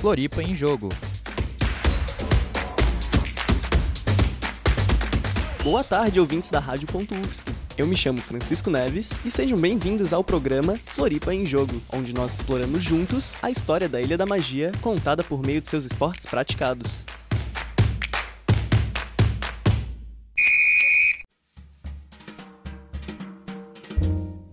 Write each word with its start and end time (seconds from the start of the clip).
Floripa 0.00 0.40
em 0.40 0.54
Jogo. 0.54 0.90
Boa 5.64 5.82
tarde, 5.82 6.20
ouvintes 6.20 6.50
da 6.50 6.60
Rádio.UFSC. 6.60 7.42
Eu 7.76 7.84
me 7.84 7.96
chamo 7.96 8.18
Francisco 8.18 8.70
Neves 8.70 9.18
e 9.24 9.30
sejam 9.30 9.58
bem-vindos 9.58 10.12
ao 10.12 10.22
programa 10.22 10.76
Floripa 10.86 11.34
em 11.34 11.44
Jogo, 11.44 11.82
onde 11.92 12.12
nós 12.12 12.34
exploramos 12.34 12.80
juntos 12.80 13.34
a 13.42 13.50
história 13.50 13.88
da 13.88 14.00
Ilha 14.00 14.16
da 14.16 14.24
Magia 14.24 14.70
contada 14.80 15.24
por 15.24 15.42
meio 15.42 15.60
de 15.60 15.66
seus 15.68 15.84
esportes 15.84 16.26
praticados. 16.26 17.04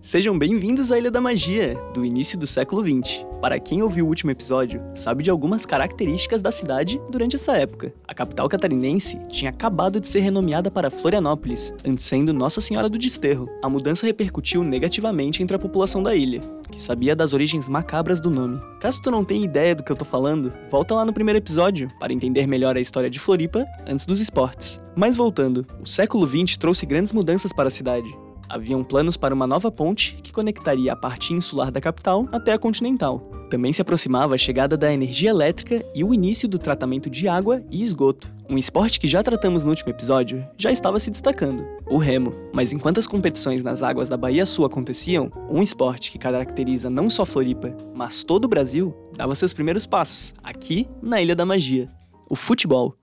Sejam 0.06 0.38
bem-vindos 0.38 0.92
à 0.92 0.98
Ilha 1.00 1.10
da 1.10 1.20
Magia, 1.20 1.76
do 1.92 2.04
início 2.04 2.38
do 2.38 2.46
século 2.46 2.80
XX. 2.80 3.26
Para 3.40 3.58
quem 3.58 3.82
ouviu 3.82 4.04
o 4.06 4.08
último 4.08 4.30
episódio, 4.30 4.80
sabe 4.94 5.24
de 5.24 5.30
algumas 5.30 5.66
características 5.66 6.40
da 6.40 6.52
cidade 6.52 7.00
durante 7.10 7.34
essa 7.34 7.56
época. 7.56 7.92
A 8.06 8.14
capital 8.14 8.48
catarinense 8.48 9.18
tinha 9.28 9.50
acabado 9.50 9.98
de 9.98 10.06
ser 10.06 10.20
renomeada 10.20 10.70
para 10.70 10.92
Florianópolis, 10.92 11.74
antes 11.84 12.04
sendo 12.04 12.32
Nossa 12.32 12.60
Senhora 12.60 12.88
do 12.88 12.96
Desterro. 12.96 13.48
A 13.60 13.68
mudança 13.68 14.06
repercutiu 14.06 14.62
negativamente 14.62 15.42
entre 15.42 15.56
a 15.56 15.58
população 15.58 16.00
da 16.00 16.14
ilha, 16.14 16.40
que 16.70 16.80
sabia 16.80 17.16
das 17.16 17.32
origens 17.32 17.68
macabras 17.68 18.20
do 18.20 18.30
nome. 18.30 18.60
Caso 18.78 19.02
tu 19.02 19.10
não 19.10 19.24
tenha 19.24 19.44
ideia 19.44 19.74
do 19.74 19.82
que 19.82 19.90
eu 19.90 19.96
tô 19.96 20.04
falando, 20.04 20.52
volta 20.70 20.94
lá 20.94 21.04
no 21.04 21.12
primeiro 21.12 21.38
episódio 21.38 21.88
para 21.98 22.12
entender 22.12 22.46
melhor 22.46 22.76
a 22.76 22.80
história 22.80 23.10
de 23.10 23.18
Floripa 23.18 23.66
antes 23.84 24.06
dos 24.06 24.20
esportes. 24.20 24.80
Mas 24.94 25.16
voltando, 25.16 25.66
o 25.82 25.84
século 25.84 26.24
XX 26.28 26.56
trouxe 26.56 26.86
grandes 26.86 27.12
mudanças 27.12 27.52
para 27.52 27.66
a 27.66 27.72
cidade. 27.72 28.08
Haviam 28.48 28.84
planos 28.84 29.16
para 29.16 29.34
uma 29.34 29.46
nova 29.46 29.70
ponte 29.70 30.16
que 30.22 30.32
conectaria 30.32 30.92
a 30.92 30.96
parte 30.96 31.32
insular 31.32 31.70
da 31.70 31.80
capital 31.80 32.28
até 32.32 32.52
a 32.52 32.58
continental. 32.58 33.30
Também 33.50 33.72
se 33.72 33.82
aproximava 33.82 34.34
a 34.34 34.38
chegada 34.38 34.76
da 34.76 34.92
energia 34.92 35.30
elétrica 35.30 35.84
e 35.94 36.02
o 36.02 36.12
início 36.12 36.48
do 36.48 36.58
tratamento 36.58 37.08
de 37.08 37.28
água 37.28 37.62
e 37.70 37.82
esgoto. 37.82 38.34
Um 38.48 38.58
esporte 38.58 39.00
que 39.00 39.08
já 39.08 39.22
tratamos 39.22 39.64
no 39.64 39.70
último 39.70 39.90
episódio 39.90 40.46
já 40.56 40.70
estava 40.70 40.98
se 40.98 41.10
destacando, 41.10 41.66
o 41.88 41.98
remo. 41.98 42.32
Mas 42.52 42.72
enquanto 42.72 42.98
as 42.98 43.06
competições 43.06 43.62
nas 43.62 43.82
águas 43.82 44.08
da 44.08 44.16
Bahia 44.16 44.46
Sul 44.46 44.64
aconteciam, 44.64 45.30
um 45.50 45.62
esporte 45.62 46.10
que 46.10 46.18
caracteriza 46.18 46.88
não 46.88 47.10
só 47.10 47.24
Floripa, 47.24 47.76
mas 47.94 48.22
todo 48.22 48.44
o 48.44 48.48
Brasil, 48.48 48.94
dava 49.16 49.34
seus 49.34 49.52
primeiros 49.52 49.86
passos, 49.86 50.34
aqui 50.42 50.88
na 51.02 51.20
Ilha 51.20 51.34
da 51.34 51.46
Magia: 51.46 51.88
o 52.28 52.36
futebol. 52.36 52.96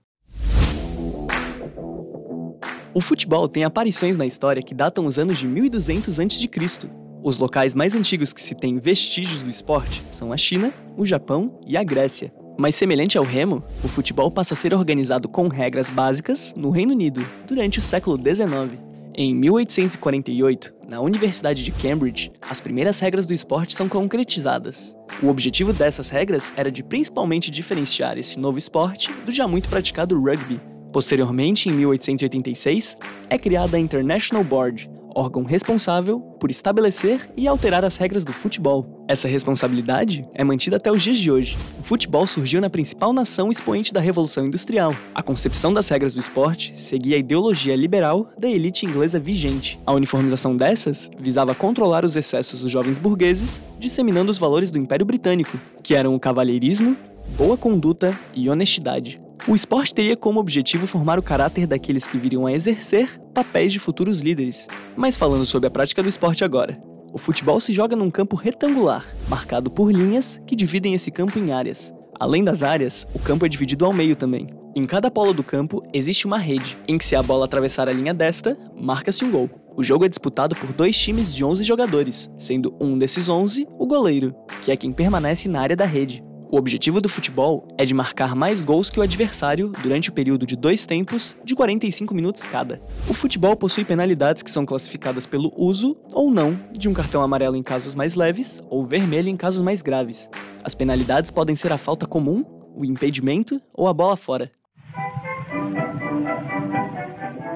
O 2.94 3.00
futebol 3.00 3.48
tem 3.48 3.64
aparições 3.64 4.16
na 4.16 4.24
história 4.24 4.62
que 4.62 4.72
datam 4.72 5.04
os 5.04 5.18
anos 5.18 5.36
de 5.36 5.48
1200 5.48 6.20
a.C. 6.20 6.88
Os 7.24 7.36
locais 7.36 7.74
mais 7.74 7.92
antigos 7.92 8.32
que 8.32 8.40
se 8.40 8.54
têm 8.54 8.78
vestígios 8.78 9.42
do 9.42 9.50
esporte 9.50 10.00
são 10.12 10.32
a 10.32 10.36
China, 10.36 10.72
o 10.96 11.04
Japão 11.04 11.58
e 11.66 11.76
a 11.76 11.82
Grécia. 11.82 12.32
Mas 12.56 12.76
semelhante 12.76 13.18
ao 13.18 13.24
remo, 13.24 13.64
o 13.82 13.88
futebol 13.88 14.30
passa 14.30 14.54
a 14.54 14.56
ser 14.56 14.72
organizado 14.72 15.28
com 15.28 15.48
regras 15.48 15.90
básicas 15.90 16.54
no 16.56 16.70
Reino 16.70 16.92
Unido 16.92 17.26
durante 17.48 17.80
o 17.80 17.82
século 17.82 18.16
XIX. 18.16 18.78
Em 19.12 19.34
1848, 19.34 20.74
na 20.86 21.00
Universidade 21.00 21.64
de 21.64 21.72
Cambridge, 21.72 22.30
as 22.48 22.60
primeiras 22.60 23.00
regras 23.00 23.26
do 23.26 23.34
esporte 23.34 23.74
são 23.74 23.88
concretizadas. 23.88 24.96
O 25.20 25.26
objetivo 25.26 25.72
dessas 25.72 26.10
regras 26.10 26.52
era 26.56 26.70
de 26.70 26.84
principalmente 26.84 27.50
diferenciar 27.50 28.18
esse 28.18 28.38
novo 28.38 28.56
esporte 28.56 29.12
do 29.26 29.32
já 29.32 29.48
muito 29.48 29.68
praticado 29.68 30.20
rugby, 30.20 30.60
Posteriormente, 30.94 31.68
em 31.68 31.72
1886, 31.72 32.96
é 33.28 33.36
criada 33.36 33.76
a 33.76 33.80
International 33.80 34.44
Board, 34.44 34.88
órgão 35.12 35.42
responsável 35.42 36.20
por 36.38 36.52
estabelecer 36.52 37.28
e 37.36 37.48
alterar 37.48 37.84
as 37.84 37.96
regras 37.96 38.22
do 38.24 38.32
futebol. 38.32 39.04
Essa 39.08 39.26
responsabilidade 39.26 40.24
é 40.32 40.44
mantida 40.44 40.76
até 40.76 40.92
os 40.92 41.02
dias 41.02 41.18
de 41.18 41.32
hoje. 41.32 41.56
O 41.80 41.82
futebol 41.82 42.24
surgiu 42.28 42.60
na 42.60 42.70
principal 42.70 43.12
nação 43.12 43.50
expoente 43.50 43.92
da 43.92 43.98
Revolução 43.98 44.46
Industrial. 44.46 44.94
A 45.12 45.20
concepção 45.20 45.74
das 45.74 45.88
regras 45.88 46.12
do 46.12 46.20
esporte 46.20 46.72
seguia 46.76 47.16
a 47.16 47.18
ideologia 47.18 47.74
liberal 47.74 48.30
da 48.38 48.48
elite 48.48 48.86
inglesa 48.86 49.18
vigente. 49.18 49.76
A 49.84 49.92
uniformização 49.92 50.56
dessas 50.56 51.10
visava 51.18 51.56
controlar 51.56 52.04
os 52.04 52.14
excessos 52.14 52.60
dos 52.60 52.70
jovens 52.70 52.98
burgueses, 52.98 53.60
disseminando 53.80 54.30
os 54.30 54.38
valores 54.38 54.70
do 54.70 54.78
Império 54.78 55.04
Britânico, 55.04 55.58
que 55.82 55.96
eram 55.96 56.14
o 56.14 56.20
cavalheirismo, 56.20 56.96
boa 57.36 57.56
conduta 57.56 58.16
e 58.32 58.48
honestidade. 58.48 59.23
O 59.46 59.54
esporte 59.54 59.92
teria 59.92 60.16
como 60.16 60.40
objetivo 60.40 60.86
formar 60.86 61.18
o 61.18 61.22
caráter 61.22 61.66
daqueles 61.66 62.06
que 62.06 62.16
viriam 62.16 62.46
a 62.46 62.52
exercer 62.52 63.20
papéis 63.34 63.72
de 63.72 63.78
futuros 63.78 64.20
líderes. 64.20 64.66
Mas 64.96 65.16
falando 65.16 65.44
sobre 65.44 65.66
a 65.66 65.70
prática 65.70 66.02
do 66.02 66.08
esporte 66.08 66.44
agora. 66.44 66.80
O 67.12 67.18
futebol 67.18 67.60
se 67.60 67.72
joga 67.72 67.94
num 67.94 68.10
campo 68.10 68.36
retangular, 68.36 69.04
marcado 69.28 69.70
por 69.70 69.92
linhas 69.92 70.40
que 70.46 70.56
dividem 70.56 70.94
esse 70.94 71.10
campo 71.10 71.38
em 71.38 71.52
áreas. 71.52 71.94
Além 72.18 72.42
das 72.42 72.62
áreas, 72.62 73.06
o 73.14 73.18
campo 73.18 73.44
é 73.44 73.48
dividido 73.48 73.84
ao 73.84 73.92
meio 73.92 74.16
também. 74.16 74.48
Em 74.74 74.84
cada 74.84 75.10
polo 75.10 75.32
do 75.32 75.42
campo 75.42 75.82
existe 75.92 76.26
uma 76.26 76.38
rede, 76.38 76.76
em 76.88 76.96
que 76.96 77.04
se 77.04 77.14
a 77.14 77.22
bola 77.22 77.44
atravessar 77.44 77.88
a 77.88 77.92
linha 77.92 78.14
desta, 78.14 78.58
marca-se 78.74 79.24
um 79.24 79.30
gol. 79.30 79.50
O 79.76 79.82
jogo 79.84 80.04
é 80.04 80.08
disputado 80.08 80.56
por 80.56 80.72
dois 80.72 80.96
times 80.96 81.34
de 81.34 81.44
11 81.44 81.62
jogadores, 81.64 82.30
sendo 82.38 82.74
um 82.80 82.96
desses 82.96 83.28
11 83.28 83.66
o 83.78 83.86
goleiro, 83.86 84.34
que 84.64 84.72
é 84.72 84.76
quem 84.76 84.92
permanece 84.92 85.48
na 85.48 85.60
área 85.60 85.76
da 85.76 85.84
rede. 85.84 86.24
O 86.54 86.56
objetivo 86.56 87.00
do 87.00 87.08
futebol 87.08 87.66
é 87.76 87.84
de 87.84 87.92
marcar 87.92 88.36
mais 88.36 88.60
gols 88.60 88.88
que 88.88 89.00
o 89.00 89.02
adversário 89.02 89.72
durante 89.82 90.10
o 90.10 90.12
período 90.12 90.46
de 90.46 90.54
dois 90.54 90.86
tempos 90.86 91.36
de 91.44 91.52
45 91.52 92.14
minutos 92.14 92.42
cada. 92.42 92.80
O 93.08 93.12
futebol 93.12 93.56
possui 93.56 93.84
penalidades 93.84 94.40
que 94.40 94.50
são 94.52 94.64
classificadas 94.64 95.26
pelo 95.26 95.52
uso 95.56 95.96
ou 96.12 96.30
não 96.30 96.56
de 96.70 96.88
um 96.88 96.94
cartão 96.94 97.22
amarelo 97.22 97.56
em 97.56 97.62
casos 97.64 97.96
mais 97.96 98.14
leves 98.14 98.62
ou 98.70 98.86
vermelho 98.86 99.28
em 99.28 99.36
casos 99.36 99.62
mais 99.62 99.82
graves. 99.82 100.30
As 100.62 100.76
penalidades 100.76 101.28
podem 101.28 101.56
ser 101.56 101.72
a 101.72 101.76
falta 101.76 102.06
comum, 102.06 102.44
o 102.72 102.84
impedimento 102.84 103.60
ou 103.72 103.88
a 103.88 103.92
bola 103.92 104.16
fora. 104.16 104.52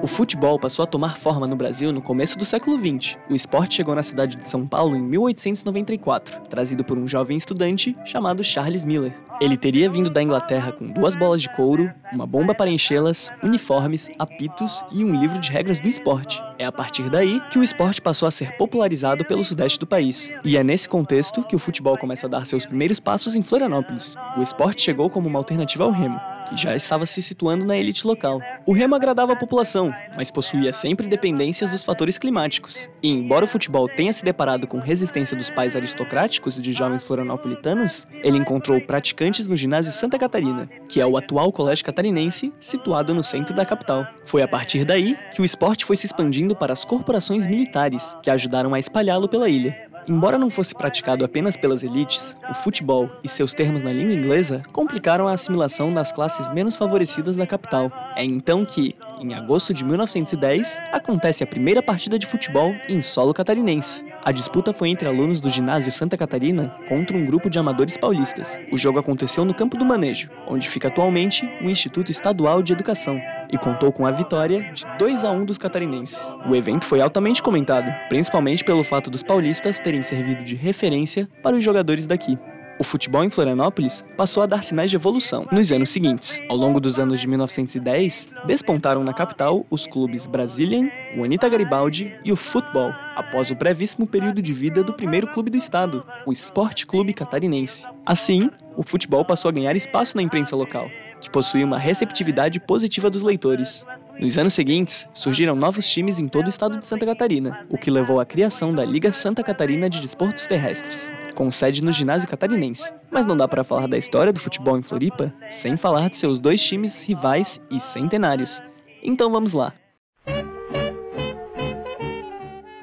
Futebol 0.09 0.59
passou 0.59 0.83
a 0.83 0.87
tomar 0.87 1.17
forma 1.17 1.47
no 1.47 1.55
Brasil 1.55 1.93
no 1.93 2.01
começo 2.01 2.37
do 2.37 2.43
século 2.43 2.77
XX. 2.77 3.17
O 3.29 3.35
esporte 3.35 3.75
chegou 3.75 3.95
na 3.95 4.03
cidade 4.03 4.35
de 4.35 4.47
São 4.47 4.67
Paulo 4.67 4.95
em 4.95 5.01
1894, 5.01 6.41
trazido 6.49 6.83
por 6.83 6.97
um 6.97 7.07
jovem 7.07 7.37
estudante 7.37 7.95
chamado 8.03 8.43
Charles 8.43 8.83
Miller. 8.83 9.13
Ele 9.39 9.55
teria 9.55 9.89
vindo 9.89 10.09
da 10.09 10.21
Inglaterra 10.21 10.73
com 10.73 10.87
duas 10.87 11.15
bolas 11.15 11.41
de 11.41 11.49
couro, 11.55 11.89
uma 12.11 12.27
bomba 12.27 12.53
para 12.53 12.69
enchê-las, 12.69 13.31
uniformes, 13.41 14.09
apitos 14.19 14.83
e 14.91 15.05
um 15.05 15.15
livro 15.15 15.39
de 15.39 15.49
regras 15.49 15.79
do 15.79 15.87
esporte. 15.87 16.43
É 16.57 16.65
a 16.65 16.71
partir 16.73 17.09
daí 17.09 17.39
que 17.49 17.57
o 17.57 17.63
esporte 17.63 18.01
passou 18.01 18.27
a 18.27 18.31
ser 18.31 18.57
popularizado 18.57 19.23
pelo 19.23 19.45
sudeste 19.45 19.79
do 19.79 19.87
país. 19.87 20.29
E 20.43 20.57
é 20.57 20.63
nesse 20.63 20.89
contexto 20.89 21.41
que 21.41 21.55
o 21.55 21.59
futebol 21.59 21.97
começa 21.97 22.27
a 22.27 22.29
dar 22.29 22.45
seus 22.45 22.65
primeiros 22.65 22.99
passos 22.99 23.33
em 23.33 23.41
Florianópolis. 23.41 24.13
O 24.37 24.41
esporte 24.41 24.81
chegou 24.81 25.09
como 25.09 25.29
uma 25.29 25.39
alternativa 25.39 25.85
ao 25.85 25.91
remo, 25.91 26.19
que 26.49 26.57
já 26.57 26.75
estava 26.75 27.05
se 27.05 27.21
situando 27.21 27.63
na 27.63 27.77
elite 27.77 28.05
local. 28.05 28.41
O 28.65 28.73
remo 28.73 28.95
agradava 28.95 29.33
a 29.33 29.35
população, 29.35 29.93
mas 30.15 30.31
possuía 30.31 30.73
sempre 30.73 31.07
dependências 31.07 31.69
dos 31.69 31.83
fatores 31.83 32.17
climáticos. 32.17 32.89
E 33.01 33.09
embora 33.09 33.45
o 33.45 33.47
futebol 33.47 33.87
tenha 33.87 34.11
se 34.11 34.25
deparado 34.25 34.67
com 34.67 34.79
resistência 34.79 35.37
dos 35.37 35.49
pais 35.49 35.75
aristocráticos 35.75 36.59
de 36.61 36.73
jovens 36.73 37.03
florianopolitanos, 37.03 38.07
ele 38.23 38.37
encontrou 38.37 38.81
praticantes 38.81 39.47
no 39.47 39.55
ginásio 39.55 39.93
Santa 39.93 40.17
Catarina, 40.17 40.69
que 40.87 40.99
é 40.99 41.05
o 41.05 41.15
atual 41.15 41.51
colégio 41.51 41.85
catarinense, 41.85 42.51
situado 42.59 43.13
no 43.13 43.23
centro 43.23 43.53
da 43.53 43.65
capital. 43.65 44.07
Foi 44.25 44.41
a 44.41 44.47
partir 44.47 44.83
daí 44.83 45.17
que 45.33 45.41
o 45.41 45.45
esporte 45.45 45.85
foi 45.85 45.95
se 45.95 46.07
expandindo 46.07 46.55
para 46.55 46.73
as 46.73 46.83
corporações 46.83 47.45
militares, 47.45 48.15
que 48.23 48.29
ajudaram 48.29 48.73
a 48.73 48.79
espalhá-lo 48.79 49.27
pela 49.29 49.49
ilha. 49.49 49.88
Embora 50.07 50.37
não 50.37 50.49
fosse 50.49 50.73
praticado 50.73 51.23
apenas 51.23 51.55
pelas 51.55 51.83
elites, 51.83 52.35
o 52.49 52.53
futebol 52.53 53.09
e 53.23 53.29
seus 53.29 53.53
termos 53.53 53.81
na 53.81 53.91
língua 53.91 54.13
inglesa 54.13 54.61
complicaram 54.71 55.27
a 55.27 55.33
assimilação 55.33 55.93
das 55.93 56.11
classes 56.11 56.49
menos 56.49 56.75
favorecidas 56.75 57.35
da 57.35 57.45
capital. 57.45 57.91
É 58.15 58.23
então 58.23 58.65
que, 58.65 58.95
em 59.19 59.33
agosto 59.33 59.73
de 59.73 59.85
1910, 59.85 60.79
acontece 60.91 61.43
a 61.43 61.47
primeira 61.47 61.81
partida 61.81 62.17
de 62.17 62.25
futebol 62.25 62.73
em 62.87 63.01
solo 63.01 63.33
catarinense. 63.33 64.03
A 64.23 64.31
disputa 64.31 64.73
foi 64.73 64.89
entre 64.89 65.07
alunos 65.07 65.39
do 65.39 65.49
ginásio 65.49 65.91
Santa 65.91 66.17
Catarina 66.17 66.75
contra 66.87 67.15
um 67.15 67.25
grupo 67.25 67.49
de 67.49 67.57
amadores 67.57 67.95
paulistas. 67.95 68.59
O 68.71 68.77
jogo 68.77 68.99
aconteceu 68.99 69.45
no 69.45 69.53
Campo 69.53 69.77
do 69.77 69.85
Manejo, 69.85 70.29
onde 70.47 70.69
fica 70.69 70.89
atualmente 70.89 71.45
o 71.61 71.69
Instituto 71.69 72.11
Estadual 72.11 72.61
de 72.61 72.73
Educação 72.73 73.19
e 73.51 73.57
contou 73.57 73.91
com 73.91 74.05
a 74.05 74.11
vitória 74.11 74.71
de 74.73 74.85
2 74.97 75.23
a 75.23 75.31
1 75.31 75.45
dos 75.45 75.57
catarinenses. 75.57 76.35
O 76.47 76.55
evento 76.55 76.85
foi 76.85 77.01
altamente 77.01 77.41
comentado, 77.41 77.91
principalmente 78.07 78.63
pelo 78.63 78.83
fato 78.83 79.09
dos 79.09 79.23
paulistas 79.23 79.79
terem 79.79 80.01
servido 80.01 80.43
de 80.43 80.55
referência 80.55 81.27
para 81.41 81.55
os 81.55 81.63
jogadores 81.63 82.07
daqui. 82.07 82.37
O 82.79 82.83
futebol 82.83 83.25
em 83.25 83.29
Florianópolis 83.29 84.05
passou 84.15 84.41
a 84.41 84.45
dar 84.45 84.63
sinais 84.63 84.89
de 84.89 84.95
evolução 84.95 85.45
nos 85.51 85.69
anos 85.69 85.89
seguintes. 85.89 86.41
Ao 86.47 86.55
longo 86.55 86.79
dos 86.79 86.97
anos 86.97 87.19
de 87.19 87.27
1910, 87.27 88.29
despontaram 88.45 89.03
na 89.03 89.13
capital 89.13 89.65
os 89.69 89.85
clubes 89.85 90.25
Brazilian, 90.25 90.89
o 91.17 91.25
Anita 91.25 91.49
Garibaldi 91.49 92.17
e 92.23 92.31
o 92.31 92.37
Futebol, 92.37 92.93
após 93.17 93.51
o 93.51 93.55
brevíssimo 93.55 94.07
período 94.07 94.41
de 94.41 94.53
vida 94.53 94.81
do 94.81 94.93
primeiro 94.93 95.27
clube 95.27 95.49
do 95.49 95.57
estado, 95.57 96.05
o 96.25 96.31
Esporte 96.31 96.87
Clube 96.87 97.13
Catarinense. 97.13 97.85
Assim, 98.05 98.49
o 98.77 98.81
futebol 98.81 99.25
passou 99.25 99.49
a 99.49 99.51
ganhar 99.51 99.75
espaço 99.75 100.15
na 100.15 100.23
imprensa 100.23 100.55
local, 100.55 100.89
que 101.19 101.29
possuía 101.29 101.65
uma 101.65 101.77
receptividade 101.77 102.59
positiva 102.59 103.09
dos 103.09 103.23
leitores. 103.23 103.85
Nos 104.19 104.37
anos 104.37 104.53
seguintes, 104.53 105.07
surgiram 105.13 105.55
novos 105.55 105.87
times 105.87 106.19
em 106.19 106.27
todo 106.27 106.47
o 106.47 106.49
estado 106.49 106.77
de 106.77 106.85
Santa 106.85 107.05
Catarina, 107.05 107.65
o 107.69 107.77
que 107.77 107.89
levou 107.89 108.19
à 108.19 108.25
criação 108.25 108.73
da 108.73 108.83
Liga 108.83 109.11
Santa 109.11 109.41
Catarina 109.41 109.89
de 109.89 110.01
Desportos 110.01 110.45
Terrestres. 110.45 111.11
com 111.35 111.49
sede 111.49 111.81
no 111.81 111.89
ginásio 111.89 112.27
catarinense. 112.27 112.91
Mas 113.09 113.25
não 113.25 113.37
dá 113.37 113.47
para 113.47 113.63
falar 113.63 113.87
da 113.87 113.97
história 113.97 114.33
do 114.33 114.41
futebol 114.41 114.77
em 114.77 114.81
Floripa 114.81 115.33
sem 115.49 115.77
falar 115.77 116.09
de 116.09 116.17
seus 116.17 116.37
dois 116.37 116.61
times 116.61 117.01
rivais 117.03 117.61
e 117.71 117.79
centenários. 117.79 118.61
Então 119.01 119.31
vamos 119.31 119.53
lá. 119.53 119.73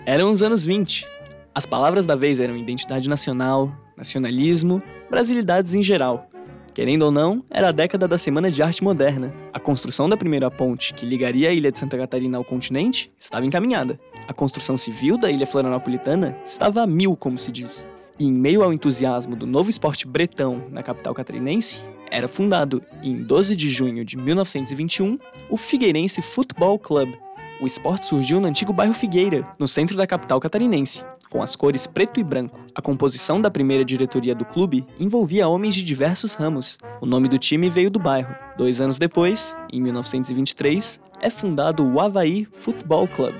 Eram 0.06 0.30
os 0.30 0.40
anos 0.40 0.64
20. 0.64 1.06
As 1.54 1.66
palavras 1.66 2.06
da 2.06 2.16
vez 2.16 2.40
eram 2.40 2.56
identidade 2.56 3.10
nacional, 3.10 3.70
nacionalismo, 3.94 4.82
brasilidades 5.10 5.74
em 5.74 5.82
geral. 5.82 6.30
Querendo 6.76 7.05
ou 7.05 7.11
não, 7.11 7.43
era 7.49 7.70
a 7.70 7.73
década 7.73 8.06
da 8.06 8.19
Semana 8.19 8.50
de 8.50 8.62
Arte 8.62 8.84
Moderna. 8.84 9.32
A 9.50 9.58
construção 9.58 10.11
da 10.11 10.14
primeira 10.14 10.50
ponte, 10.50 10.93
que 10.93 11.06
ligaria 11.06 11.49
a 11.49 11.52
ilha 11.55 11.73
de 11.73 11.78
Santa 11.78 11.96
Catarina 11.96 12.37
ao 12.37 12.44
continente, 12.44 13.11
estava 13.19 13.46
encaminhada. 13.46 13.99
A 14.28 14.34
construção 14.34 14.76
civil 14.76 15.17
da 15.17 15.31
ilha 15.31 15.46
florianopolitana 15.46 16.37
estava 16.44 16.82
a 16.82 16.87
mil, 16.87 17.17
como 17.17 17.38
se 17.38 17.50
diz. 17.50 17.88
E 18.19 18.26
em 18.26 18.31
meio 18.31 18.62
ao 18.62 18.75
entusiasmo 18.75 19.34
do 19.34 19.46
novo 19.46 19.70
esporte 19.70 20.06
bretão 20.06 20.67
na 20.70 20.82
capital 20.82 21.14
catarinense, 21.14 21.81
era 22.11 22.28
fundado, 22.28 22.82
em 23.02 23.23
12 23.23 23.56
de 23.56 23.70
junho 23.70 24.05
de 24.05 24.19
1921, 24.19 25.19
o 25.49 25.56
Figueirense 25.56 26.20
Football 26.20 26.78
Club. 26.78 27.14
O 27.58 27.67
esporte 27.67 28.05
surgiu 28.05 28.38
no 28.38 28.49
antigo 28.49 28.75
bairro 28.75 28.93
Figueira, 28.93 29.49
no 29.58 29.67
centro 29.67 29.96
da 29.96 30.06
capital 30.06 30.38
catarinense, 30.38 31.02
com 31.28 31.43
as 31.43 31.56
cores 31.56 31.87
preto 31.87 32.20
e 32.20 32.25
branco. 32.25 32.61
A 32.75 32.82
composição 32.82 33.40
da 33.40 33.50
primeira 33.50 33.84
diretoria 33.84 34.34
do 34.34 34.44
clube 34.44 34.87
envolvia 34.99 35.49
homens 35.49 35.75
de 35.75 35.82
diversos 35.82 36.34
ramos. 36.34 36.78
O 37.00 37.06
nome 37.06 37.28
do 37.28 37.38
time 37.38 37.69
veio 37.69 37.90
do 37.90 37.99
bairro. 37.99 38.34
Dois 38.56 38.81
anos 38.81 38.99
depois, 38.99 39.56
em 39.73 39.81
1923, 39.81 41.00
é 41.20 41.31
fundado 41.31 41.87
o 41.87 42.00
Havaí 42.00 42.46
Football 42.52 43.08
Club, 43.08 43.34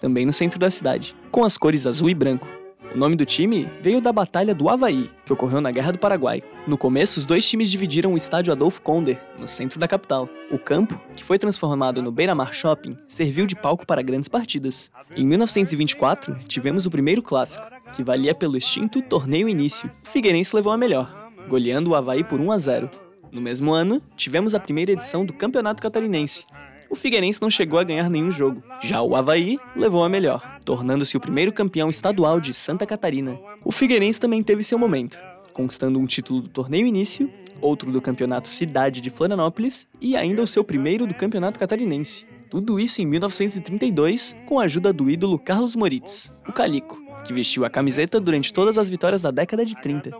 também 0.00 0.26
no 0.26 0.32
centro 0.32 0.58
da 0.58 0.70
cidade, 0.70 1.14
com 1.30 1.44
as 1.44 1.56
cores 1.56 1.86
azul 1.86 2.10
e 2.10 2.14
branco. 2.14 2.61
O 2.94 2.98
nome 2.98 3.16
do 3.16 3.24
time 3.24 3.70
veio 3.80 4.02
da 4.02 4.12
Batalha 4.12 4.54
do 4.54 4.68
Havaí, 4.68 5.10
que 5.24 5.32
ocorreu 5.32 5.62
na 5.62 5.70
Guerra 5.70 5.92
do 5.92 5.98
Paraguai. 5.98 6.42
No 6.66 6.76
começo, 6.76 7.18
os 7.18 7.24
dois 7.24 7.48
times 7.48 7.70
dividiram 7.70 8.12
o 8.12 8.18
estádio 8.18 8.52
Adolfo 8.52 8.82
Konder, 8.82 9.18
no 9.38 9.48
centro 9.48 9.80
da 9.80 9.88
capital. 9.88 10.28
O 10.50 10.58
campo, 10.58 11.00
que 11.16 11.24
foi 11.24 11.38
transformado 11.38 12.02
no 12.02 12.12
Beira 12.12 12.34
Mar 12.34 12.52
Shopping, 12.52 12.94
serviu 13.08 13.46
de 13.46 13.56
palco 13.56 13.86
para 13.86 14.02
grandes 14.02 14.28
partidas. 14.28 14.92
Em 15.16 15.26
1924, 15.26 16.40
tivemos 16.46 16.84
o 16.84 16.90
primeiro 16.90 17.22
clássico, 17.22 17.66
que 17.94 18.04
valia 18.04 18.34
pelo 18.34 18.58
extinto 18.58 19.00
Torneio 19.00 19.48
Início. 19.48 19.90
O 20.04 20.08
Figueirense 20.08 20.54
levou 20.54 20.70
a 20.70 20.76
melhor, 20.76 21.30
goleando 21.48 21.90
o 21.90 21.94
Havaí 21.94 22.22
por 22.22 22.40
1 22.40 22.52
a 22.52 22.58
0. 22.58 22.90
No 23.32 23.40
mesmo 23.40 23.72
ano, 23.72 24.02
tivemos 24.14 24.54
a 24.54 24.60
primeira 24.60 24.92
edição 24.92 25.24
do 25.24 25.32
Campeonato 25.32 25.82
Catarinense, 25.82 26.44
o 26.92 26.94
Figueirense 26.94 27.40
não 27.40 27.48
chegou 27.48 27.78
a 27.78 27.84
ganhar 27.84 28.10
nenhum 28.10 28.30
jogo. 28.30 28.62
Já 28.82 29.00
o 29.00 29.16
Havaí 29.16 29.58
levou 29.74 30.04
a 30.04 30.10
melhor, 30.10 30.60
tornando-se 30.62 31.16
o 31.16 31.20
primeiro 31.20 31.50
campeão 31.50 31.88
estadual 31.88 32.38
de 32.38 32.52
Santa 32.52 32.84
Catarina. 32.84 33.40
O 33.64 33.72
Figueirense 33.72 34.20
também 34.20 34.42
teve 34.42 34.62
seu 34.62 34.78
momento, 34.78 35.18
conquistando 35.54 35.98
um 35.98 36.04
título 36.04 36.42
do 36.42 36.48
torneio 36.50 36.86
início, 36.86 37.32
outro 37.62 37.90
do 37.90 38.02
campeonato 38.02 38.46
Cidade 38.46 39.00
de 39.00 39.08
Florianópolis 39.08 39.88
e 40.02 40.14
ainda 40.14 40.42
o 40.42 40.46
seu 40.46 40.62
primeiro 40.62 41.06
do 41.06 41.14
campeonato 41.14 41.58
catarinense. 41.58 42.26
Tudo 42.50 42.78
isso 42.78 43.00
em 43.00 43.06
1932, 43.06 44.36
com 44.44 44.60
a 44.60 44.64
ajuda 44.64 44.92
do 44.92 45.08
ídolo 45.08 45.38
Carlos 45.38 45.74
Moritz, 45.74 46.30
o 46.46 46.52
Calico, 46.52 47.02
que 47.24 47.32
vestiu 47.32 47.64
a 47.64 47.70
camiseta 47.70 48.20
durante 48.20 48.52
todas 48.52 48.78
as 48.78 48.90
vitórias 48.90 49.22
da 49.22 49.30
década 49.30 49.64
de 49.64 49.80
30. 49.80 50.10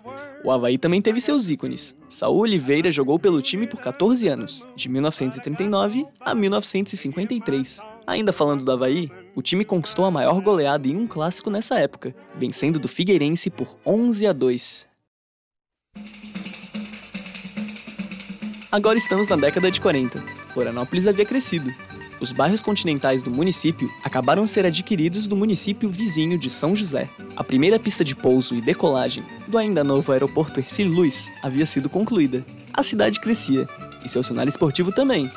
O 0.44 0.50
Havaí 0.50 0.78
também 0.78 1.00
teve 1.00 1.20
seus 1.20 1.48
ícones. 1.50 1.96
Saul 2.08 2.40
Oliveira 2.40 2.90
jogou 2.90 3.18
pelo 3.18 3.42
time 3.42 3.66
por 3.66 3.80
14 3.80 4.28
anos, 4.28 4.66
de 4.74 4.88
1939 4.88 6.06
a 6.20 6.34
1953. 6.34 7.80
Ainda 8.06 8.32
falando 8.32 8.64
do 8.64 8.72
Havaí, 8.72 9.10
o 9.34 9.42
time 9.42 9.64
conquistou 9.64 10.04
a 10.04 10.10
maior 10.10 10.40
goleada 10.40 10.88
em 10.88 10.96
um 10.96 11.06
clássico 11.06 11.50
nessa 11.50 11.78
época, 11.78 12.14
vencendo 12.36 12.78
do 12.78 12.88
Figueirense 12.88 13.50
por 13.50 13.78
11 13.86 14.26
a 14.26 14.32
2. 14.32 14.88
Agora 18.70 18.96
estamos 18.96 19.28
na 19.28 19.36
década 19.36 19.70
de 19.70 19.80
40. 19.80 20.18
Florianópolis 20.52 21.06
havia 21.06 21.26
crescido, 21.26 21.70
os 22.22 22.30
bairros 22.30 22.62
continentais 22.62 23.20
do 23.20 23.32
município 23.32 23.90
acabaram 24.04 24.46
ser 24.46 24.64
adquiridos 24.64 25.26
do 25.26 25.36
município 25.36 25.90
vizinho 25.90 26.38
de 26.38 26.48
São 26.48 26.74
José. 26.76 27.10
A 27.34 27.42
primeira 27.42 27.80
pista 27.80 28.04
de 28.04 28.14
pouso 28.14 28.54
e 28.54 28.60
decolagem 28.60 29.24
do 29.48 29.58
ainda 29.58 29.82
novo 29.82 30.12
aeroporto 30.12 30.60
Ercílio 30.60 30.92
Luz 30.92 31.28
havia 31.42 31.66
sido 31.66 31.88
concluída. 31.88 32.44
A 32.72 32.82
cidade 32.84 33.18
crescia, 33.18 33.68
e 34.04 34.08
seu 34.08 34.22
cenário 34.22 34.50
esportivo 34.50 34.92
também. 34.92 35.28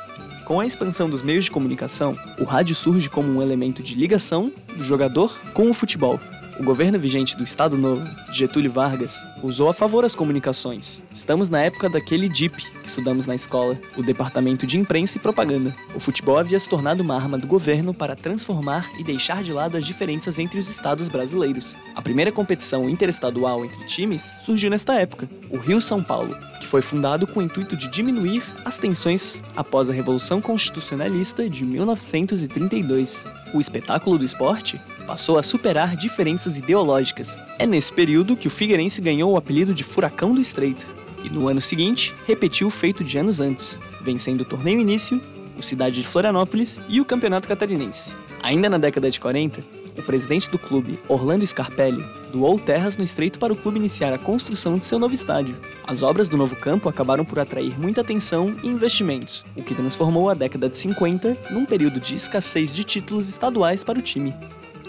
Com 0.46 0.60
a 0.60 0.66
expansão 0.66 1.10
dos 1.10 1.24
meios 1.24 1.46
de 1.46 1.52
comunicação, 1.52 2.16
o 2.40 2.44
rádio 2.44 2.76
surge 2.76 3.10
como 3.10 3.32
um 3.32 3.42
elemento 3.42 3.82
de 3.82 3.96
ligação 3.96 4.54
do 4.78 4.84
jogador 4.84 5.36
com 5.56 5.68
o 5.72 5.74
futebol. 5.74 6.20
O 6.58 6.64
governo 6.64 6.98
vigente 6.98 7.36
do 7.36 7.44
Estado 7.44 7.78
Novo, 7.78 8.08
Getúlio 8.32 8.72
Vargas, 8.72 9.28
usou 9.44 9.68
a 9.68 9.74
favor 9.74 10.06
as 10.06 10.16
comunicações. 10.16 11.04
Estamos 11.14 11.50
na 11.50 11.62
época 11.62 11.90
daquele 11.90 12.30
DIP 12.30 12.56
que 12.82 12.88
estudamos 12.88 13.28
na 13.28 13.36
escola, 13.36 13.78
o 13.98 14.02
Departamento 14.02 14.66
de 14.66 14.78
Imprensa 14.78 15.18
e 15.18 15.22
Propaganda. 15.22 15.76
O 15.94 16.00
futebol 16.00 16.38
havia 16.38 16.58
se 16.58 16.70
tornado 16.70 17.04
uma 17.04 17.16
arma 17.16 17.38
do 17.38 17.46
governo 17.46 17.94
para 17.94 18.16
transformar 18.16 18.90
e 18.98 19.04
deixar 19.04 19.44
de 19.44 19.52
lado 19.52 19.76
as 19.76 19.86
diferenças 19.86 20.40
entre 20.40 20.58
os 20.58 20.70
estados 20.70 21.10
brasileiros. 21.10 21.76
A 21.94 22.02
primeira 22.02 22.32
competição 22.32 22.90
interestadual 22.90 23.66
entre 23.66 23.86
times 23.86 24.34
surgiu 24.40 24.70
nesta 24.70 24.94
época, 24.94 25.28
o 25.50 25.58
Rio 25.58 25.82
São 25.82 26.02
Paulo, 26.02 26.38
que 26.62 26.68
foi 26.68 26.82
fundado 26.82 27.28
com 27.28 27.42
o 27.42 27.44
intuito 27.44 27.76
de 27.76 27.90
diminuir 27.90 28.44
as 28.64 28.78
tensões 28.78 29.44
após 29.58 29.90
a 29.90 29.94
Revolução 29.94 30.40
Constitucionalista 30.40 31.50
de 31.50 31.66
1932. 31.66 33.26
O 33.54 33.60
espetáculo 33.60 34.18
do 34.18 34.24
esporte 34.24 34.80
passou 35.06 35.38
a 35.38 35.44
superar 35.44 35.96
diferenças 35.96 36.58
ideológicas. 36.58 37.40
É 37.58 37.66
nesse 37.66 37.92
período 37.92 38.36
que 38.36 38.48
o 38.48 38.52
Figueirense 38.52 39.02
ganhou 39.02 39.34
o 39.34 39.38
apelido 39.38 39.74
de 39.74 39.84
Furacão 39.84 40.34
do 40.34 40.42
Estreito, 40.42 40.86
e 41.24 41.30
no 41.30 41.48
ano 41.48 41.62
seguinte 41.62 42.14
repetiu 42.28 42.68
o 42.68 42.72
feito 42.72 43.04
de 43.04 43.18
anos 43.18 43.40
antes, 43.40 43.80
vencendo 44.02 44.42
o 44.42 44.46
torneio 44.46 44.80
início, 44.80 45.22
o 45.58 45.64
Cidade 45.64 46.02
de 46.02 46.08
Florianópolis 46.08 46.80
e 46.88 47.02
o 47.02 47.06
Campeonato 47.06 47.48
Catarinense. 47.48 48.14
Ainda 48.44 48.70
na 48.70 48.78
década 48.78 49.10
de 49.10 49.20
40, 49.20 49.64
o 49.98 50.04
presidente 50.04 50.50
do 50.50 50.60
clube, 50.60 51.00
Orlando 51.08 51.48
Scarpelli, 51.48 52.06
doou 52.32 52.60
terras 52.60 52.98
no 52.98 53.04
estreito 53.04 53.40
para 53.40 53.54
o 53.54 53.56
clube 53.56 53.80
iniciar 53.80 54.14
a 54.14 54.18
construção 54.18 54.78
de 54.78 54.86
seu 54.86 55.00
novo 55.00 55.16
estádio. 55.16 55.56
As 55.88 56.04
obras 56.04 56.28
do 56.28 56.38
novo 56.38 56.56
campo 56.56 56.90
acabaram 56.90 57.24
por 57.24 57.40
atrair 57.40 57.80
muita 57.80 58.02
atenção 58.02 58.56
e 58.62 58.68
investimentos, 58.68 59.46
o 59.56 59.64
que 59.64 59.74
transformou 59.74 60.30
a 60.30 60.34
década 60.34 60.70
de 60.70 60.78
50 60.78 61.38
num 61.50 61.66
período 61.66 62.00
de 62.00 62.16
escassez 62.16 62.76
de 62.76 62.84
títulos 62.84 63.30
estaduais 63.30 63.84
para 63.84 63.98
o 63.98 64.02
time. 64.02 64.34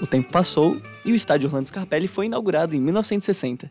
O 0.00 0.06
tempo 0.06 0.30
passou 0.30 0.80
e 1.04 1.12
o 1.12 1.14
estádio 1.14 1.48
Orlando 1.48 1.68
Scarpelli 1.68 2.08
foi 2.08 2.26
inaugurado 2.26 2.74
em 2.74 2.80
1960. 2.80 3.70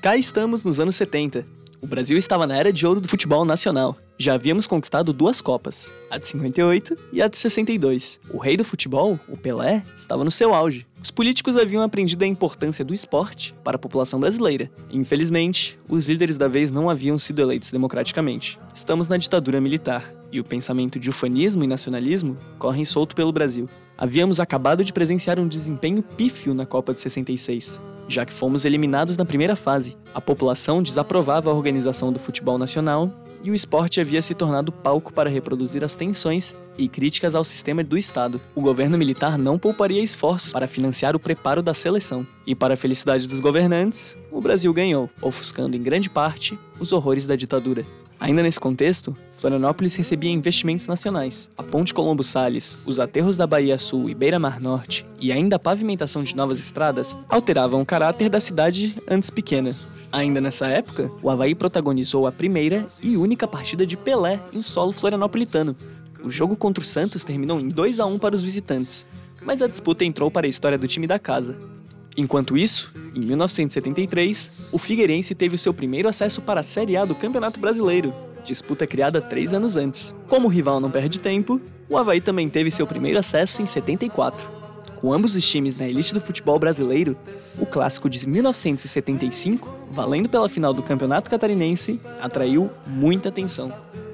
Cá 0.00 0.16
estamos 0.16 0.64
nos 0.64 0.80
anos 0.80 0.96
70. 0.96 1.46
O 1.84 1.86
Brasil 1.86 2.16
estava 2.16 2.46
na 2.46 2.56
era 2.56 2.72
de 2.72 2.86
ouro 2.86 2.98
do 2.98 3.06
futebol 3.06 3.44
nacional. 3.44 3.94
Já 4.16 4.32
havíamos 4.32 4.66
conquistado 4.66 5.12
duas 5.12 5.42
Copas, 5.42 5.92
a 6.10 6.16
de 6.16 6.26
58 6.28 6.96
e 7.12 7.20
a 7.20 7.28
de 7.28 7.36
62. 7.36 8.20
O 8.30 8.38
rei 8.38 8.56
do 8.56 8.64
futebol, 8.64 9.20
o 9.28 9.36
Pelé, 9.36 9.82
estava 9.94 10.24
no 10.24 10.30
seu 10.30 10.54
auge. 10.54 10.86
Os 11.02 11.10
políticos 11.10 11.58
haviam 11.58 11.82
aprendido 11.82 12.24
a 12.24 12.26
importância 12.26 12.82
do 12.86 12.94
esporte 12.94 13.54
para 13.62 13.76
a 13.76 13.78
população 13.78 14.18
brasileira. 14.18 14.70
Infelizmente, 14.90 15.78
os 15.86 16.08
líderes 16.08 16.38
da 16.38 16.48
vez 16.48 16.72
não 16.72 16.88
haviam 16.88 17.18
sido 17.18 17.42
eleitos 17.42 17.70
democraticamente. 17.70 18.56
Estamos 18.74 19.06
na 19.06 19.18
ditadura 19.18 19.60
militar, 19.60 20.10
e 20.32 20.40
o 20.40 20.44
pensamento 20.44 20.98
de 20.98 21.10
ufanismo 21.10 21.64
e 21.64 21.66
nacionalismo 21.66 22.38
correm 22.58 22.86
solto 22.86 23.14
pelo 23.14 23.30
Brasil. 23.30 23.68
Havíamos 23.98 24.40
acabado 24.40 24.82
de 24.82 24.92
presenciar 24.92 25.38
um 25.38 25.46
desempenho 25.46 26.02
pífio 26.02 26.54
na 26.54 26.64
Copa 26.64 26.94
de 26.94 27.00
66, 27.00 27.78
já 28.08 28.24
que 28.24 28.32
fomos 28.32 28.64
eliminados 28.64 29.16
na 29.16 29.24
primeira 29.24 29.56
fase. 29.56 29.96
A 30.14 30.20
população 30.20 30.82
desaprovava 30.82 31.50
a 31.50 31.54
organização 31.54 32.12
do 32.12 32.18
futebol 32.18 32.58
nacional 32.58 33.10
e 33.42 33.50
o 33.50 33.54
esporte 33.54 34.00
havia 34.00 34.22
se 34.22 34.34
tornado 34.34 34.72
palco 34.72 35.12
para 35.12 35.28
reproduzir 35.28 35.84
as 35.84 35.94
tensões 35.94 36.54
e 36.78 36.88
críticas 36.88 37.34
ao 37.34 37.44
sistema 37.44 37.84
do 37.84 37.96
Estado. 37.96 38.40
O 38.54 38.60
governo 38.60 38.98
militar 38.98 39.38
não 39.38 39.58
pouparia 39.58 40.02
esforços 40.02 40.52
para 40.52 40.66
financiar 40.66 41.14
o 41.14 41.20
preparo 41.20 41.62
da 41.62 41.74
seleção. 41.74 42.26
E, 42.46 42.54
para 42.54 42.74
a 42.74 42.76
felicidade 42.76 43.28
dos 43.28 43.40
governantes, 43.40 44.16
o 44.30 44.40
Brasil 44.40 44.72
ganhou, 44.72 45.08
ofuscando 45.20 45.76
em 45.76 45.82
grande 45.82 46.10
parte 46.10 46.58
os 46.80 46.92
horrores 46.92 47.26
da 47.26 47.36
ditadura. 47.36 47.84
Ainda 48.24 48.42
nesse 48.42 48.58
contexto, 48.58 49.14
Florianópolis 49.36 49.94
recebia 49.96 50.30
investimentos 50.30 50.86
nacionais. 50.86 51.50
A 51.58 51.62
Ponte 51.62 51.92
Colombo 51.92 52.24
Salles, 52.24 52.78
os 52.86 52.98
aterros 52.98 53.36
da 53.36 53.46
Bahia 53.46 53.76
Sul 53.76 54.08
e 54.08 54.14
Beira-Mar 54.14 54.62
Norte 54.62 55.04
e 55.20 55.30
ainda 55.30 55.56
a 55.56 55.58
pavimentação 55.58 56.24
de 56.24 56.34
novas 56.34 56.58
estradas 56.58 57.18
alteravam 57.28 57.82
o 57.82 57.84
caráter 57.84 58.30
da 58.30 58.40
cidade 58.40 58.94
antes 59.06 59.28
pequena. 59.28 59.76
Ainda 60.10 60.40
nessa 60.40 60.66
época, 60.68 61.10
o 61.22 61.28
Havaí 61.28 61.54
protagonizou 61.54 62.26
a 62.26 62.32
primeira 62.32 62.86
e 63.02 63.14
única 63.14 63.46
partida 63.46 63.84
de 63.84 63.94
Pelé 63.94 64.40
em 64.54 64.62
solo 64.62 64.92
florianopolitano. 64.92 65.76
O 66.24 66.30
jogo 66.30 66.56
contra 66.56 66.80
o 66.80 66.86
Santos 66.86 67.24
terminou 67.24 67.60
em 67.60 67.68
2 67.68 68.00
a 68.00 68.06
1 68.06 68.18
para 68.18 68.34
os 68.34 68.42
visitantes, 68.42 69.06
mas 69.42 69.60
a 69.60 69.66
disputa 69.66 70.02
entrou 70.02 70.30
para 70.30 70.46
a 70.46 70.48
história 70.48 70.78
do 70.78 70.88
time 70.88 71.06
da 71.06 71.18
casa. 71.18 71.73
Enquanto 72.16 72.56
isso, 72.56 72.94
em 73.14 73.20
1973, 73.20 74.68
o 74.70 74.78
Figueirense 74.78 75.34
teve 75.34 75.56
o 75.56 75.58
seu 75.58 75.74
primeiro 75.74 76.08
acesso 76.08 76.40
para 76.40 76.60
a 76.60 76.64
Série 76.64 76.96
A 76.96 77.04
do 77.04 77.14
Campeonato 77.14 77.58
Brasileiro, 77.58 78.14
disputa 78.44 78.86
criada 78.86 79.20
três 79.20 79.52
anos 79.52 79.76
antes. 79.76 80.14
Como 80.28 80.46
o 80.46 80.50
rival 80.50 80.78
não 80.78 80.90
perde 80.90 81.18
tempo, 81.18 81.60
o 81.88 81.98
Havaí 81.98 82.20
também 82.20 82.48
teve 82.48 82.70
seu 82.70 82.86
primeiro 82.86 83.18
acesso 83.18 83.62
em 83.62 83.66
74. 83.66 84.64
Com 85.00 85.12
ambos 85.12 85.34
os 85.34 85.46
times 85.46 85.78
na 85.78 85.88
elite 85.88 86.14
do 86.14 86.20
futebol 86.20 86.58
brasileiro, 86.58 87.16
o 87.58 87.66
clássico 87.66 88.08
de 88.08 88.26
1975, 88.26 89.68
valendo 89.90 90.28
pela 90.28 90.48
final 90.48 90.72
do 90.72 90.82
Campeonato 90.82 91.30
Catarinense, 91.30 92.00
atraiu 92.22 92.70
muita 92.86 93.28
atenção. 93.28 93.72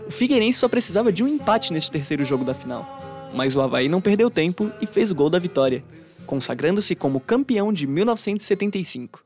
O 0.08 0.10
Figueirense 0.10 0.58
só 0.58 0.68
precisava 0.68 1.12
de 1.12 1.22
um 1.22 1.28
empate 1.28 1.72
neste 1.72 1.90
terceiro 1.90 2.24
jogo 2.24 2.44
da 2.44 2.54
final, 2.54 3.30
mas 3.34 3.54
o 3.54 3.60
Havaí 3.60 3.88
não 3.88 4.00
perdeu 4.00 4.30
tempo 4.30 4.70
e 4.80 4.86
fez 4.86 5.10
o 5.10 5.14
gol 5.14 5.30
da 5.30 5.38
vitória, 5.38 5.84
consagrando-se 6.30 6.94
como 6.94 7.18
campeão 7.18 7.72
de 7.72 7.88
1975. 7.88 9.24